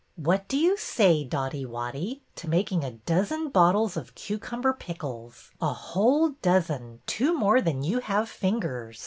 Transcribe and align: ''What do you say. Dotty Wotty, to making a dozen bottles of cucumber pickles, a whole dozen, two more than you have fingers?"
''What 0.29 0.47
do 0.47 0.57
you 0.57 0.77
say. 0.77 1.23
Dotty 1.23 1.63
Wotty, 1.63 2.21
to 2.37 2.49
making 2.49 2.83
a 2.83 2.89
dozen 2.89 3.49
bottles 3.49 3.95
of 3.95 4.15
cucumber 4.15 4.73
pickles, 4.73 5.51
a 5.61 5.73
whole 5.73 6.29
dozen, 6.41 7.01
two 7.05 7.37
more 7.37 7.61
than 7.61 7.83
you 7.83 7.99
have 7.99 8.27
fingers?" 8.27 8.99